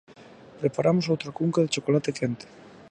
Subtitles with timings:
[0.59, 2.45] Preparamos outra cunca de chocolate quente.